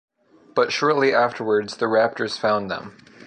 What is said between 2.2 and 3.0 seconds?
found them.